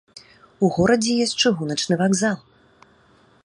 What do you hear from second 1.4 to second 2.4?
чыгуначны вакзал.